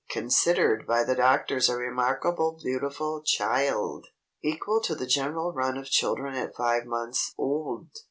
[0.09, 4.07] Considered by the doctors a remarkably beautiful chi ild!
[4.43, 7.43] Equal to the general run of children at five months o
[7.77, 7.89] ld!